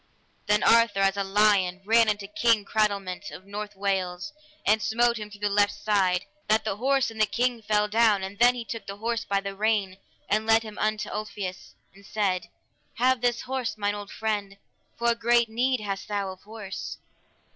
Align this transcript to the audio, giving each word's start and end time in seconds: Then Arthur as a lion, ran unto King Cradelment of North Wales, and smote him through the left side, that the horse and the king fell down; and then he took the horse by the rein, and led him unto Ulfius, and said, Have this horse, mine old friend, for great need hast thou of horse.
Then 0.47 0.63
Arthur 0.63 1.01
as 1.01 1.15
a 1.15 1.23
lion, 1.23 1.83
ran 1.85 2.09
unto 2.09 2.25
King 2.25 2.65
Cradelment 2.65 3.29
of 3.29 3.45
North 3.45 3.75
Wales, 3.75 4.33
and 4.65 4.81
smote 4.81 5.17
him 5.19 5.29
through 5.29 5.41
the 5.47 5.47
left 5.47 5.75
side, 5.75 6.25
that 6.47 6.63
the 6.65 6.77
horse 6.77 7.11
and 7.11 7.21
the 7.21 7.27
king 7.27 7.61
fell 7.61 7.87
down; 7.87 8.23
and 8.23 8.39
then 8.39 8.55
he 8.55 8.65
took 8.65 8.87
the 8.87 8.97
horse 8.97 9.25
by 9.25 9.39
the 9.41 9.55
rein, 9.55 9.97
and 10.27 10.47
led 10.47 10.63
him 10.63 10.79
unto 10.79 11.07
Ulfius, 11.07 11.75
and 11.93 12.03
said, 12.03 12.47
Have 12.95 13.21
this 13.21 13.41
horse, 13.41 13.77
mine 13.77 13.93
old 13.93 14.09
friend, 14.09 14.57
for 14.97 15.13
great 15.13 15.49
need 15.49 15.81
hast 15.81 16.07
thou 16.07 16.31
of 16.31 16.41
horse. 16.41 16.97